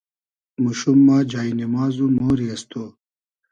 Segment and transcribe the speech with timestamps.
[0.61, 2.83] موشوم ما جای نیماز و مۉری از تو